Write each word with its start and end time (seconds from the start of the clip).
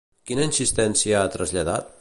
Quina 0.29 0.47
insistència 0.49 1.21
ha 1.21 1.31
traslladat? 1.37 1.89